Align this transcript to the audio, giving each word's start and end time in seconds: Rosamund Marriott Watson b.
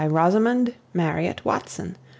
Rosamund 0.09 0.73
Marriott 0.95 1.45
Watson 1.45 1.89
b. 1.91 1.95